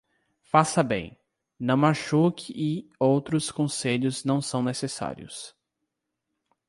[0.41, 1.15] Faça bem,
[1.59, 5.55] não machuque e outros conselhos não são necessários.